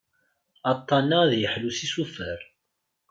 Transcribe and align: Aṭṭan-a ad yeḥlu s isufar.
Aṭṭan-a 0.71 1.17
ad 1.23 1.31
yeḥlu 1.41 1.71
s 1.77 1.79
isufar. 1.85 2.39